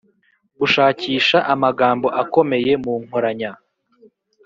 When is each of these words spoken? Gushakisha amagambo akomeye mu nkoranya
Gushakisha 0.59 1.37
amagambo 1.53 2.07
akomeye 2.21 2.71
mu 2.83 2.93
nkoranya 3.03 3.51